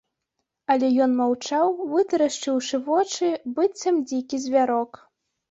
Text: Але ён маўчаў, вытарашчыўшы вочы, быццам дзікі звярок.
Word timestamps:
Але 0.75 0.87
ён 1.05 1.11
маўчаў, 1.19 1.69
вытарашчыўшы 1.91 2.81
вочы, 2.89 3.31
быццам 3.59 4.03
дзікі 4.09 4.43
звярок. 4.49 4.91